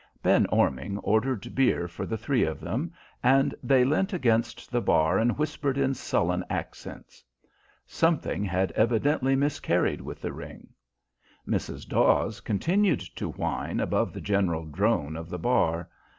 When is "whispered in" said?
5.37-5.93